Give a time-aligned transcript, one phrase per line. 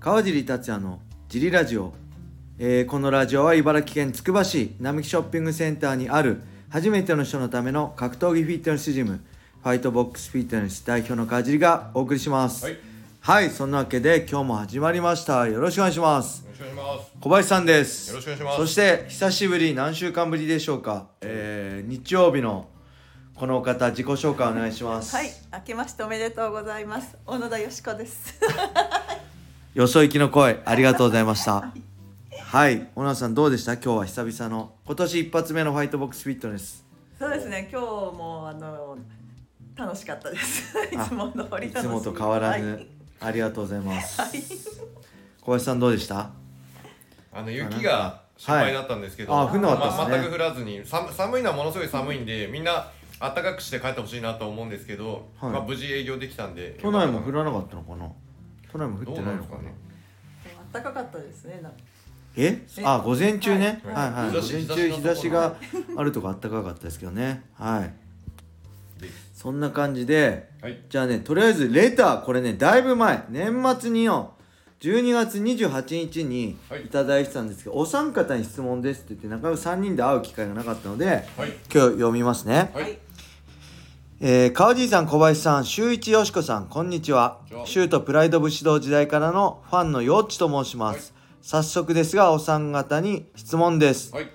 [0.00, 1.92] 川尻達也のジリラジオ、
[2.58, 6.40] えーこのラジオは茨城県つくば市並木ショッピングセンターにある
[6.70, 9.20] 初めての人のための格闘技フィットネスジム
[9.62, 12.64] ファイトボックスフィットネス代表の川尻がお送りします。
[12.64, 12.78] はい。
[13.20, 15.46] はいそんなわけで今日も始まりました。
[15.46, 16.46] よろしくお願いします。
[16.46, 17.12] よろしくお願いします。
[17.20, 18.08] 小林さんです。
[18.08, 18.56] よろしくお願いします。
[18.56, 22.68] そして久しぶり何週間ぶりでしょうか、えー日曜日の
[23.34, 25.14] このお方自己紹介お願いします。
[25.14, 27.18] はい、明けましておめでとうございます。
[27.26, 28.40] 小野田よしこです。
[29.72, 31.72] よそ行きの声ありがとうございました。
[32.42, 32.88] はい。
[32.96, 33.74] 小野さんどうでした？
[33.74, 34.72] 今日は久々の。
[34.84, 36.84] 今年一発目のファイトボックスフィットネス。
[37.16, 38.98] そうですね、今日もあの
[39.76, 40.76] 楽しかったです。
[40.92, 42.86] いあつも通りい楽しつもと変わらず、はい。
[43.20, 44.30] ありがとうございます、はい。
[45.40, 46.32] 小林さんどうでした？
[47.32, 49.46] あの雪が心配だったんですけど、はい。
[49.46, 50.04] あ降んなかったですね。
[50.04, 52.90] ま全く降らずに寒寒いのはものすごい寒いんで、みんな
[53.20, 55.52] 暖かくして帰ってほしいなと思うんですけど、はい。
[55.52, 56.76] まあ無事営業できたんで。
[56.82, 58.10] 都内も降ららなかったのかな？
[58.72, 59.62] 都内も降ってないのかな。
[60.72, 61.60] 暖かかったですね。
[61.62, 61.78] なんか。
[62.36, 62.64] え？
[62.78, 62.82] え？
[62.84, 64.32] あ午前中ね、は、はいい。
[64.32, 64.32] はい。
[64.36, 65.56] 午日差し前中日日差しが
[65.96, 67.44] あるとこあったかかったですけどね。
[67.54, 67.92] はい。
[69.34, 70.78] そんな感じではい。
[70.88, 73.24] じゃあねとりあえずレターこれねだいぶ前。
[73.30, 74.34] 年末によ
[74.80, 76.84] 12月28日にはい。
[76.84, 81.24] いただいてたんですけど、お三方に質問ですって言ってなかなか3人で会う機会がなかったのではい。
[81.36, 82.98] 今日読みますね、はい。
[84.22, 87.38] えー、川尻さん小林さん周一よしこさんこんにちは。
[87.38, 87.66] こんにちは。
[87.66, 94.14] シュートプライド武士道時代からのファンのよっちと申します、早速ですがお三方に質問です。
[94.14, 94.30] はい。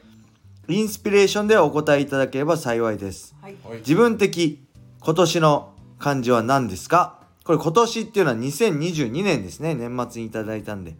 [0.69, 3.35] インスピレーションでお答えいただければ幸いです。
[3.39, 3.55] はい。
[3.63, 3.77] はい。
[3.77, 4.67] 自分的
[5.01, 7.19] 今年の漢字は何ですか？
[7.43, 9.75] これ今年っていうのは2022年ですね。
[9.75, 10.97] 年末にいただいたんでで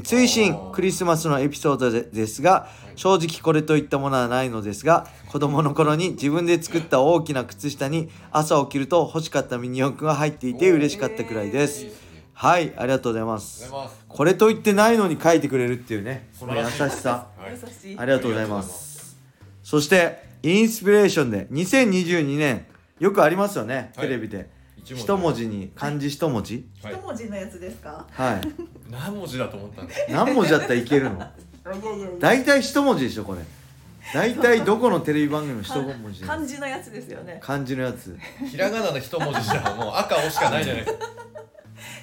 [0.00, 11.86] 追あ伸ークリスマスのエピソードでですが正直これといったものはないのですが子供の頃に自分で作った大きな靴下に朝起きると欲しかったミニ四駆が入っていて嬉しかったくらいです
[12.32, 13.70] はいありがとうございます。
[14.08, 17.52] これと言ってないのに書いてくれるっていうねこの優しさはい。
[17.52, 17.98] 優しい。
[17.98, 19.16] ありがとうございます。
[19.64, 22.66] そして、インスピレーションで、2022年、
[23.00, 24.48] よくありますよね、はいテレビで。
[24.84, 26.66] 一一文字に、漢字一文字？
[26.82, 27.00] はい一。
[27.00, 28.04] 文字のやつですか？
[28.10, 28.40] はい。
[28.90, 31.16] 何文字だと思ったんです何文字だったらいけるの？
[31.16, 32.08] いやいやいや。
[32.18, 33.40] 大体一文字でしょ、これ。
[34.12, 37.38] 大体どこのテレビ番組も一文字漢字のやつですよね。
[37.40, 38.18] 漢字のやつ。
[38.50, 41.08] ひらがなの一文字じゃもう赤押しかないじゃないですか。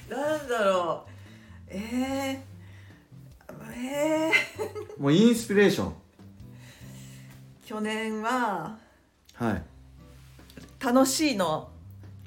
[0.09, 1.09] なんだろう。
[1.67, 2.39] えー、
[3.75, 5.93] えー、もうインスピレーション。
[7.65, 8.77] 去年は
[9.33, 9.63] はい。
[10.83, 11.69] 楽しいの。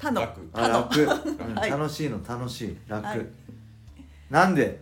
[0.02, 0.40] 他の楽。
[0.54, 1.00] 楽。
[1.02, 1.04] う
[1.52, 2.76] ん はい楽しいの、楽しい。
[2.88, 3.06] 楽。
[3.06, 3.26] はい
[4.30, 4.80] なんで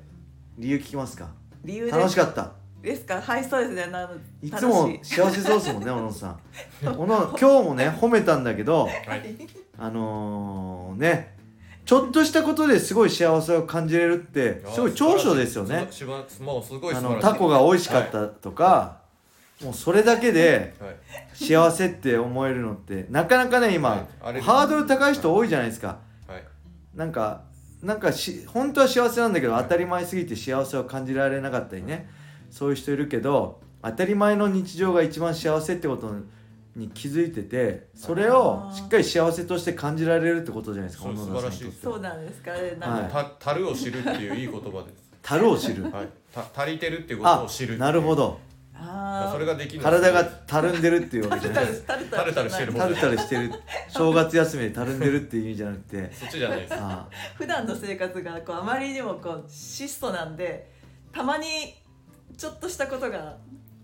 [0.58, 1.28] 理由聞きますか？
[1.64, 2.52] 理由で楽しかった。
[2.80, 3.20] ですか？
[3.20, 3.86] はい、そうですね。
[3.88, 6.40] なのいつも楽しい幸せそうですもんね、小野さん。
[6.96, 9.36] 小野、今日もね、褒めたんだけど、はい。
[9.76, 11.36] あのー、ね
[11.84, 17.26] ちょっとしたことですごい幸せを感じれるってすごい長所ですよねすばすもうすごいあ素晴らしい。
[17.26, 18.98] のタコが美味しかったとか、
[19.64, 20.88] もうそれだけではい。
[20.90, 20.98] はい。
[21.34, 23.90] 幸せって思えるのってなかなかね今、
[24.20, 26.44] はいハードル高い人多いじゃないですかはい。
[26.94, 27.42] なんか
[27.82, 32.10] なんかし本当は幸せなんだけど当たり前すぎて幸せを感じられなかったりね
[32.50, 36.12] そういう人いるけど当たり前の日常が一番幸せってこと
[36.76, 42.52] に気づいててそれをしっかり幸せとして感じられるってことじゃないですかそう小野田さんにとってそうなんですか？
[42.52, 42.76] ね。
[42.78, 44.94] なんか、はた樽を知るっていういい言葉です。
[45.22, 46.08] 樽を知るはい。
[46.32, 47.78] た足りてるっていうことあを知る。
[47.78, 48.14] なるほ。
[48.14, 48.38] ど。
[49.32, 49.82] それができる。
[49.82, 51.64] 体がたるんでるっていうわけじゃない。
[51.86, 53.52] タルタルしてるタルタルしてる。
[53.88, 56.12] 正月休みでたるんでるっていう意味じゃなくて。
[56.12, 56.74] そっちじゃないです。
[56.76, 60.70] あ普段の生活がこうあまりにもこう質素なんで
[61.12, 61.46] たまに
[62.36, 63.36] ちょっとしたことが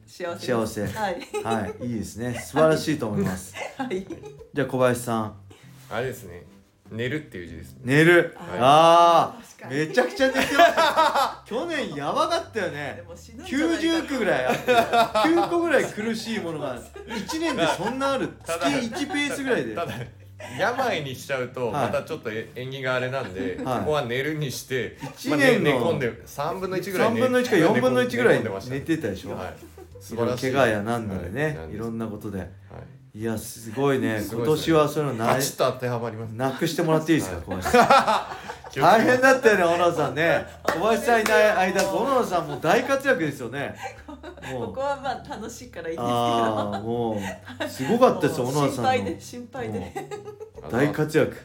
[0.07, 0.47] 幸せです。
[0.47, 0.87] 幸せ。
[0.87, 1.21] はい。
[1.43, 1.87] はい。
[1.87, 2.35] いいですね。
[2.35, 3.55] 素晴らしいと思います。
[3.77, 4.07] はい。
[4.55, 5.37] じゃあ小林さん。
[5.91, 6.45] あれですね。
[6.91, 7.73] 寝るっていう字です。
[7.75, 7.81] ね。
[7.85, 8.37] 寝る。
[8.37, 8.59] はい。
[8.61, 9.87] ああ確かに。
[9.87, 18.29] めちゃくちゃ寝てました去年やばかったよでねも死ぬんじゃないか90句ぐらいあって9個ぐらい苦しいものが1年でそんなある。
[18.45, 19.75] 月 ただ1ペースぐらいで。
[19.75, 19.93] ただ
[20.59, 21.87] 病にしちゃうとはい。
[21.87, 23.79] またちょっとえ縁起があれなんで、はい。
[23.81, 29.33] ここは寝るにして、一まあ年の寝寝込んで3分の1ぐらい3寝分の1か4分の1ぐらい寝込んでました寝てたでしょ。
[29.33, 29.55] はい、
[29.99, 31.57] 素晴らしい怪我やなんだでね。
[31.59, 31.75] はい。
[31.75, 31.79] い。
[31.79, 32.39] ろんなことで。
[32.41, 32.45] は
[33.17, 34.23] いいやすごいね。
[34.31, 36.33] 今年はそういうのないバチッと当てはまります。
[36.33, 37.45] なくしてもらっていいですかはい。
[37.47, 38.29] 小林さ
[38.69, 40.47] ん大変だったよね小野さんね。
[40.65, 43.75] 小林さんいない間小野さんもう大活躍ですよね。
[44.53, 44.67] もう。
[44.67, 46.83] ここはまあ楽しいからいいですけど。
[46.83, 47.19] も
[47.65, 47.69] う。
[47.71, 48.71] すごかったです小野さんの。
[48.71, 49.95] 心配で心配で。
[50.71, 51.37] 大活躍。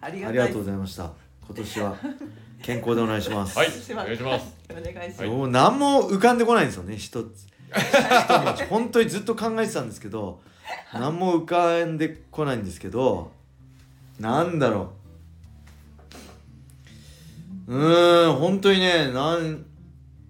[0.00, 1.12] ありがとうございました。
[1.46, 1.96] 今年は
[2.64, 3.68] 健康でお願いします、はい。
[3.68, 4.56] お願いします。
[4.70, 5.30] お願いします、はい。
[5.30, 7.46] もう何も浮かんでこないんですよね一つ。
[8.70, 10.40] 本当にずっと考えてたんですけど
[10.92, 13.32] 何も浮かんでこないんですけど
[14.18, 14.92] なんだろ
[17.68, 17.74] う。
[17.74, 19.64] うーん本当にねなん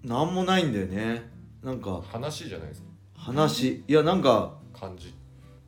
[0.03, 1.29] なんもないんだよね。
[1.63, 2.87] なんか話じゃないですか。
[3.17, 3.83] 話。
[3.87, 5.13] いやなんか漢字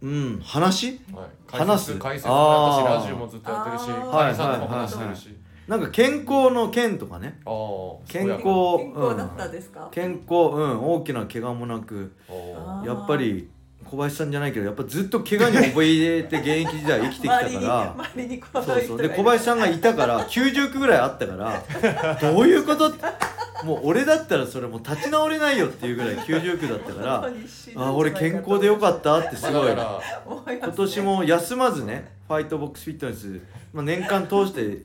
[0.01, 0.99] うん話？
[1.11, 1.29] はい。
[1.47, 1.95] 話す？
[1.97, 4.11] 解説もラジオもずっとやってるしあー。
[4.11, 5.37] カニさんとも話してるし。
[5.67, 7.41] なんか健康の健とかね。
[8.07, 8.43] 健康
[8.77, 10.81] 健康だったですか、健康うん。
[10.81, 13.49] 大きな怪我もなくあやっぱり
[13.89, 17.95] 小林さんじゃないけどやっぱずっと怪我に覚えて現役時代生きてきたから。
[18.97, 22.89] で小林さんがいたから90区ぐらいあったからどういうこと？
[22.89, 23.03] って
[23.63, 27.29] もう俺だったらそれもう立ち直れないよっていうぐらい90区だったから
[27.75, 29.71] あ俺健康でよかったってすだごい。
[29.71, 33.39] 今年も休まずねファイトボックスフィットネス、
[33.73, 34.83] まあ、年間通して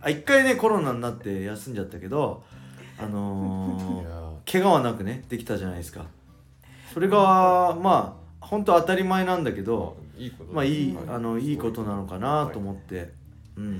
[0.00, 2.42] あ一回ねコロナになって休んじゃったけど
[2.98, 6.06] あのー、怪我はなくねできたじゃないですか。
[6.92, 11.04] それがまあ本当当たり前なんだけどいいことまあいいはい。
[11.08, 13.10] あのいいことなのかなと思って、
[13.56, 13.74] うん、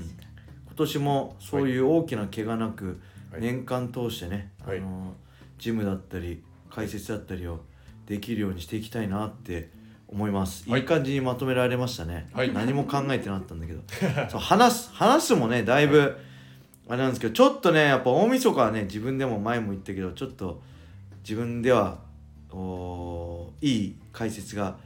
[0.65, 2.99] 今年もそういう大きな怪我なく
[3.31, 3.41] はい。
[3.41, 4.77] 年間通してね、はい。
[4.77, 5.13] あの
[5.57, 7.61] ジムだったり解説だったりを
[8.05, 9.69] できるようにしていきたいなって
[10.07, 10.81] 思います、はい。
[10.81, 12.53] い、い感じにまとめられましたね、はい。
[12.53, 13.81] 何も考えてなかったんだけど。
[14.29, 16.17] そう話す話すもねだいぶ
[16.87, 20.61] あれなんですけどちょっとねやっぱ大晦日はね自分でも前も言ったけどちょっと
[21.23, 21.97] 自分では
[22.55, 24.77] おーいい解説が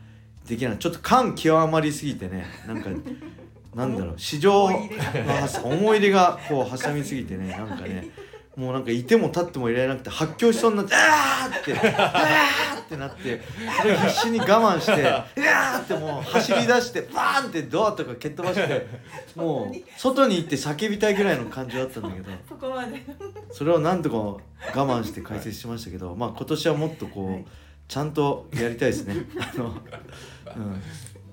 [0.48, 2.90] できないちょっと感極まりすぎてねなんか
[3.76, 4.80] なんだろう市場の
[5.64, 8.08] 思い出がこう挟みすぎてねなんかね
[8.56, 13.42] もうなんかいても立ってもいられなくて発狂しそうになって「あー!」って「あー!」ってなって
[13.82, 18.88] それ必死に我慢して「うわー!」ってもう走り出してバーンってドアとか蹴っ飛ばして
[19.36, 22.32] もう外に行って叫びたいぐらいの感じだったんだけど。
[22.48, 23.06] そこまで。
[23.52, 24.42] それをなんとか我
[24.74, 27.46] 慢して解説しましたけどまあ今年はもっとこう、はい。
[27.88, 29.16] ちゃんとやりたいですね。
[29.40, 30.82] あの、うん、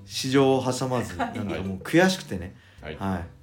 [0.06, 2.56] 市場を挟まずなんかもう悔しくてね。
[2.80, 2.96] はい。
[2.96, 3.35] はい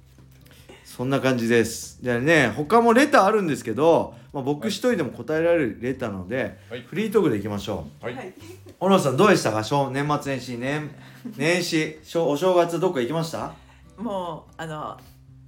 [0.96, 1.98] そんな感じです。
[2.02, 6.82] じゃあね他もレターあるんですけど、まあ、僕一人でも答えられるレターなので、はい。
[6.82, 8.04] フリートークでいきましょう。
[8.04, 8.32] はい、はい。
[8.78, 9.64] 小野さんどうでしたか？
[9.64, 10.90] 小年末年始年
[11.36, 11.98] 年始？
[12.04, 13.54] 小お正月どっか行きました？
[13.98, 14.96] もうあの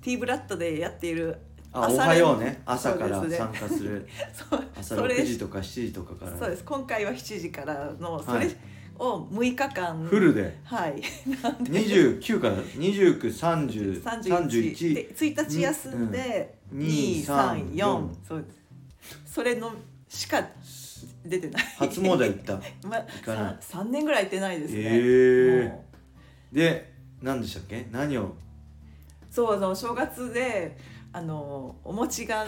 [0.02, 1.36] T ブラッドでやっている
[1.72, 2.60] あお朝練はようね。
[2.66, 4.08] 朝から参加する。
[4.50, 4.64] そう。
[4.76, 6.36] 朝それ6時とか7時とかから。
[6.36, 6.64] そうです。
[6.64, 8.56] 今回は7時からのそれはい
[8.98, 10.04] を6日間。
[10.04, 10.56] フルで。
[10.64, 11.00] はい。
[11.64, 16.78] 29から293031 31で1日休んでうん。
[16.80, 18.56] 234そうです。
[19.34, 19.72] それの
[20.08, 20.44] しか
[21.24, 21.62] 出てない。
[21.78, 22.54] 初詣行った？
[22.88, 23.56] まかない？
[23.60, 25.84] さ3年ぐらい行ってないですね、
[26.52, 27.86] で何でしたっけ？
[27.90, 28.22] 何を？
[28.24, 28.32] う
[29.30, 30.76] そうそう正月で
[31.16, 32.44] あのお餅が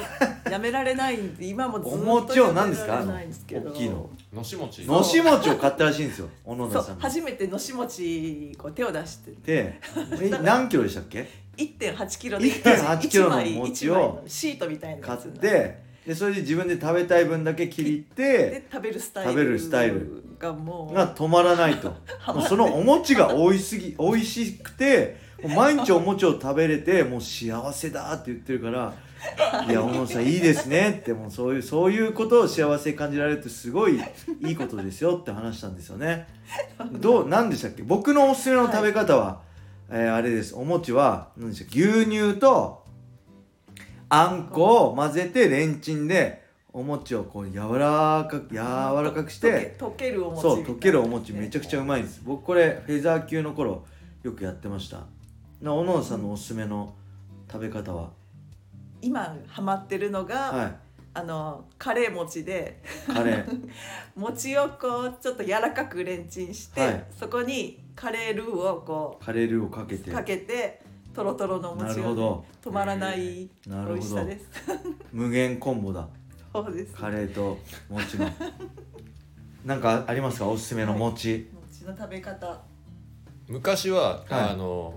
[0.50, 3.70] やめられないんで今もずっとお餅を何ですかやあのめられないんですけど。
[3.70, 4.11] 大きいの。
[4.31, 9.31] のし餅のし餅を買ったらしいんですよ小野田さんが初めてのし餅こう手を出して。
[9.43, 9.81] で
[10.20, 12.44] え何キロでしたっけ？1.8キロで。
[12.44, 21.97] 1.8キロの餅を一枚のシートみたいな買ってでそれで自分で食べたい分だけ切りってで食べるスタイル食べるスタイルがもうが止まらないと。
[22.47, 28.93] そのお餅が美味しすぎ美味しくて毎日お餅を食べれてもう幸せだって言ってるから
[29.69, 34.00] いや小野さんいいですねってもうそういうそういうことを幸せに感じられるってすごい
[34.44, 36.26] いいことですよって話したんですよね。
[37.00, 37.82] どう何でしたっけ？
[37.82, 39.40] 僕のおすすめの食べ方は、
[39.90, 40.55] えーあれです。
[40.56, 41.81] お餅は何でしたっけ？
[41.82, 42.85] 牛乳と
[44.09, 46.42] あんこを混ぜてレンチンで
[46.73, 51.33] お餅をこう柔らかく柔らかくして溶けるお餅そう溶けるお餅。
[51.33, 52.23] めちゃくちゃういまいんです。
[52.25, 53.85] 僕これフェザー級の頃
[54.23, 55.02] よくやってました
[55.61, 56.95] な小野田さんのおすすめの
[57.50, 58.11] 食べ方は、
[59.03, 60.73] 今ハマってるのが、は
[61.15, 62.81] あのカレー餅で。
[63.09, 63.71] いカレー。
[64.15, 67.05] 餅をこうちょっと柔らかくレンチンして、はい。
[67.19, 70.11] そこにカレールーをこカレールーをかけて。
[70.11, 70.81] うかけて
[71.12, 72.45] とろとろの餅を、るほど。
[72.45, 73.95] ね、止まらないなるほど。
[73.95, 74.47] 美味しさです。
[75.12, 76.09] 無限コンボだ。
[76.53, 76.93] そうです。
[76.93, 78.29] カレーと餅の。
[79.65, 80.47] なんかありますか？
[80.47, 82.62] おすすめの餅、餅の食べ方。
[83.49, 84.50] 昔は、はい。
[84.50, 84.95] あの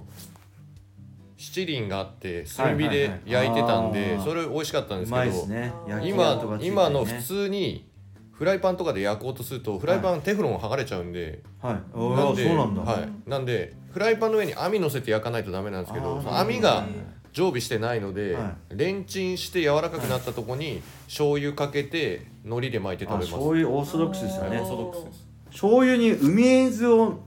[1.42, 7.90] 七輪があって炭火で焼いてたんで、はいはいはいそれ美味しかったんうですけど今今の普通に
[8.32, 16.86] フライパンとかで焼こうとするとフライパンテフロン剥がれちゃうんで、なんでそうなんだ、はい、なんでフライパンの上に網乗せて焼かないとダメなんですけど網が
[17.34, 24.50] 常備してないので、はレンチンして柔らかくなったとこに醤油かけて海苔で巻いて食べあます醤油オーソドックスですよね。
[24.50, 24.60] はい。
[24.60, 25.28] オーソドックスです。
[25.52, 27.20] 醤油に梅酢を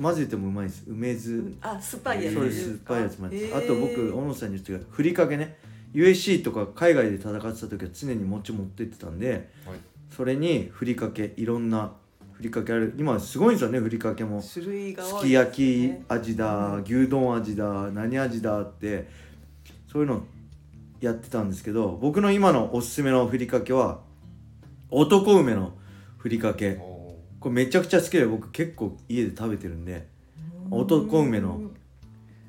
[0.00, 0.84] 混ぜてもうまいです。
[0.86, 1.42] 梅酢。
[1.62, 2.34] あ酸っぱいやつ。
[2.34, 5.56] そうでですす酸っぱいやつもあって、へーあと僕小野さんに言ってたふりかけね。
[5.94, 9.78] USC とか海外で戦ってた時は常に餅持ってってたんではい。
[10.14, 11.92] それにふりかけいろんな
[12.32, 12.94] ふりかけある。
[12.98, 14.42] 今すごいんですよねふりかけも。
[14.42, 15.20] 種類が多いですね。
[15.20, 19.08] すき焼き味だ牛丼味だ何味だって
[19.90, 20.24] そういうの
[21.00, 24.00] やってたんですけど僕の今のおすすめのふりかけは
[24.90, 25.72] 男梅の
[26.18, 26.76] ふりかけ。
[26.80, 26.95] お
[27.40, 30.06] これめちゃくちゃ好きで僕結構家で食べてるんで
[30.70, 31.60] 男梅の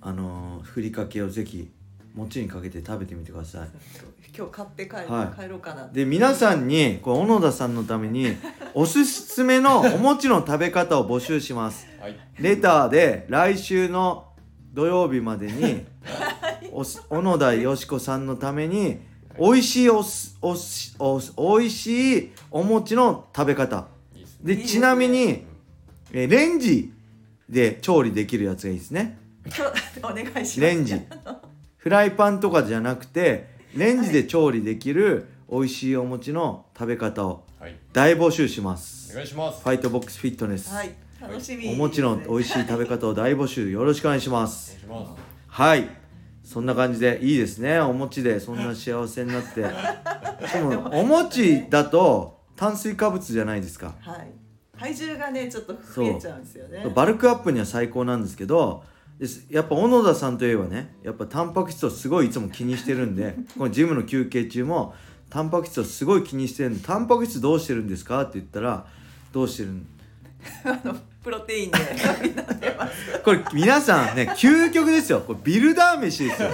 [0.01, 1.70] あのーふりかけをぜひ
[2.15, 3.67] 餅にかけて食べてみてください。
[4.36, 5.41] 今日買って帰,、はい。
[5.41, 8.36] 帰ろうかなで皆さんにこれ小野田さんのために
[8.74, 11.88] おすすめのお餅の食べ方を募集します。
[12.00, 12.20] ーはい。
[12.39, 14.25] レターで来週の
[14.74, 15.86] 土曜日までに
[16.72, 19.00] おす小野田よし子さんのために
[19.39, 23.88] 美味しいおすおすおす美味しいお餅の食べ方
[24.48, 24.80] でいいですね。
[24.80, 25.46] ちなみに
[26.12, 26.92] えーレンジ
[27.50, 29.18] で調理できるやつがいいですね。
[30.04, 30.60] お願いします。
[30.62, 31.00] レンジ。
[31.77, 37.75] フライパンとかじゃなくてレンジで調理できる美味しいお餅の食べ方をはい。
[37.94, 39.62] 大募集しまおす願いします。
[39.63, 40.92] ファイトボックスフィットネス、はい。
[41.20, 44.77] 楽しみお餅の美味ししい食べ方を大募集よろしくお願いします。
[44.88, 45.22] お願いします。
[45.48, 45.89] はい。
[46.44, 47.80] そんな感じでいいですね。
[47.80, 49.62] お餅でそんな幸せになって。
[50.54, 53.96] でもお餅だと炭水化物じゃないですか。
[54.02, 54.32] はい。
[54.78, 56.86] 体重がねちょっと増えちゃうんですよね。
[56.94, 58.84] バルクアップには最高なんですけど
[59.50, 64.94] やっぱ小野田さんといえばねやっぱタンパク質をすごいいつも気にしてるんで このジムの休憩中も
[65.32, 68.22] タンパク質をすごい気にしてるんでタンパク質どうしてるんですか？
[68.22, 68.86] って言ったら
[69.34, 69.88] どうしてるん？
[70.64, 70.96] あの
[71.27, 71.77] プロテインで
[73.22, 75.19] これ皆さんね究極ですよ。
[75.19, 76.48] これビルダー飯ですよ。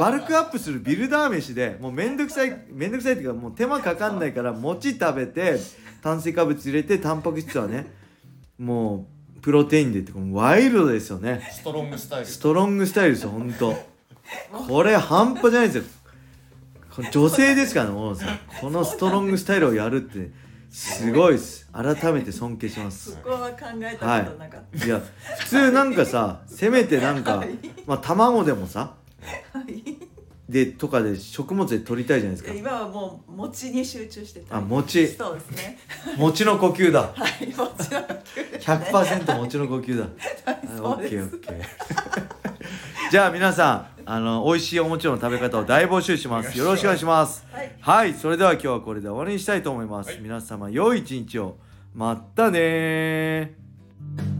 [0.00, 5.60] バルクアップするビルダー飯でもうめんどくさいめんどくさいっていうかもう手間かかんないから餅食べて
[6.02, 7.86] 炭水化物入れてタンパク質はね
[8.58, 9.06] も
[9.38, 11.48] うプロテインでってワイルドですよね。
[11.52, 12.26] ストロングスタイル。
[12.26, 13.76] ストロングスタイルですよほんと
[14.66, 15.84] これ半端じゃないですよ。
[17.12, 18.40] 女性ですからね小野さん。
[18.60, 21.68] このストロングスタイルをやるってすごいです。
[21.72, 23.10] 改めて尊敬します。
[23.12, 24.88] そこは考えたことなかった、い。
[24.88, 25.00] や
[25.38, 27.58] 普通なんかさせめてなんかはい。
[27.86, 28.94] まあ卵でもさ
[29.52, 29.96] はい。
[30.48, 32.54] でとかで食物で取りたいじゃないですか。
[32.54, 35.06] 今はもう餅に集中してたあ餅。
[35.08, 35.78] そうですね。
[36.16, 37.00] 餅の呼吸だ。
[37.00, 38.58] はい餅の呼吸ね。
[38.60, 40.06] 100%餅の呼吸だ。
[40.82, 41.14] オそうです。
[41.14, 42.30] ッケーオッケー。
[43.10, 46.56] じゃあ皆さんあの美味しいお餅の食べ方を大募集します。
[46.56, 47.49] よろしくお願いします
[47.82, 50.20] はいはいそれでは今日はこれで終わりにしたいと思います、はい。
[50.20, 51.56] 皆様良い一日を。
[51.94, 54.39] まったねー